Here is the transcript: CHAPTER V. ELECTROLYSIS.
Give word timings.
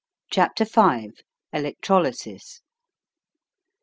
CHAPTER 0.31 0.65
V. 0.65 1.11
ELECTROLYSIS. 1.53 2.61